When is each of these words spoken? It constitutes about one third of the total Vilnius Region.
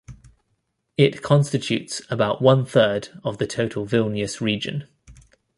It 0.97 1.21
constitutes 1.21 2.01
about 2.09 2.41
one 2.41 2.65
third 2.65 3.09
of 3.23 3.37
the 3.37 3.45
total 3.45 3.85
Vilnius 3.85 4.39
Region. 4.41 4.87